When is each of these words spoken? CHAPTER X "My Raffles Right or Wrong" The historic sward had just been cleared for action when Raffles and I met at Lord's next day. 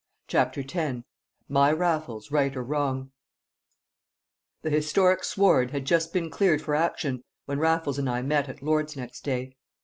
CHAPTER 0.27 0.63
X 0.67 1.03
"My 1.47 1.71
Raffles 1.71 2.31
Right 2.31 2.57
or 2.57 2.63
Wrong" 2.63 3.11
The 4.63 4.71
historic 4.71 5.23
sward 5.23 5.69
had 5.69 5.85
just 5.85 6.11
been 6.11 6.31
cleared 6.31 6.63
for 6.63 6.73
action 6.73 7.23
when 7.45 7.59
Raffles 7.59 7.99
and 7.99 8.09
I 8.09 8.23
met 8.23 8.49
at 8.49 8.63
Lord's 8.63 8.97
next 8.97 9.21
day. 9.23 9.53